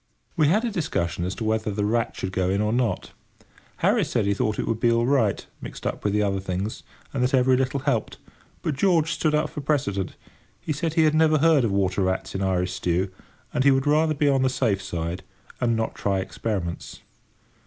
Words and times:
We 0.35 0.47
had 0.47 0.65
a 0.65 0.71
discussion 0.71 1.25
as 1.25 1.35
to 1.35 1.43
whether 1.43 1.69
the 1.69 1.85
rat 1.85 2.15
should 2.15 2.31
go 2.31 2.49
in 2.49 2.59
or 2.59 2.73
not. 2.73 3.11
Harris 3.85 4.09
said 4.09 4.25
that 4.25 4.29
he 4.29 4.33
thought 4.33 4.57
it 4.57 4.65
would 4.65 4.79
be 4.79 4.91
all 4.91 5.05
right, 5.05 5.45
mixed 5.61 5.85
up 5.85 6.03
with 6.03 6.11
the 6.11 6.23
other 6.23 6.39
things, 6.39 6.81
and 7.13 7.21
that 7.21 7.35
every 7.35 7.55
little 7.55 7.81
helped; 7.81 8.17
but 8.63 8.73
George 8.73 9.11
stood 9.11 9.35
up 9.35 9.51
for 9.51 9.61
precedent. 9.61 10.15
He 10.59 10.73
said 10.73 10.95
he 10.95 11.03
had 11.03 11.13
never 11.13 11.37
heard 11.37 11.63
of 11.63 11.71
water 11.71 12.01
rats 12.01 12.33
in 12.33 12.41
Irish 12.41 12.73
stew, 12.73 13.11
and 13.53 13.63
he 13.63 13.69
would 13.69 13.85
rather 13.85 14.15
be 14.15 14.27
on 14.27 14.41
the 14.41 14.49
safe 14.49 14.81
side, 14.81 15.21
and 15.59 15.75
not 15.75 15.93
try 15.93 16.17
experiments. 16.19 17.01